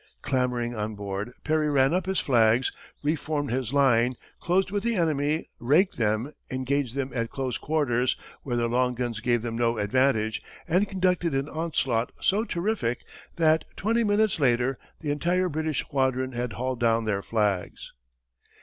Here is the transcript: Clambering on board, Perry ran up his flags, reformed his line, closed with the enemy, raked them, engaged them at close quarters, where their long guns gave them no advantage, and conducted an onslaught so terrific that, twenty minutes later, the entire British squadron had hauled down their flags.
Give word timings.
Clambering 0.23 0.73
on 0.75 0.95
board, 0.95 1.31
Perry 1.43 1.69
ran 1.69 1.93
up 1.93 2.07
his 2.07 2.19
flags, 2.19 2.71
reformed 3.03 3.51
his 3.51 3.71
line, 3.71 4.15
closed 4.39 4.71
with 4.71 4.81
the 4.81 4.95
enemy, 4.95 5.45
raked 5.59 5.97
them, 5.97 6.33
engaged 6.49 6.95
them 6.95 7.11
at 7.13 7.29
close 7.29 7.59
quarters, 7.59 8.15
where 8.41 8.55
their 8.57 8.67
long 8.67 8.95
guns 8.95 9.19
gave 9.19 9.43
them 9.43 9.55
no 9.55 9.77
advantage, 9.77 10.41
and 10.67 10.89
conducted 10.89 11.35
an 11.35 11.47
onslaught 11.47 12.11
so 12.19 12.43
terrific 12.43 13.05
that, 13.35 13.63
twenty 13.77 14.03
minutes 14.03 14.39
later, 14.39 14.79
the 15.01 15.11
entire 15.11 15.47
British 15.49 15.81
squadron 15.81 16.31
had 16.31 16.53
hauled 16.53 16.79
down 16.79 17.05
their 17.05 17.21
flags. 17.21 17.93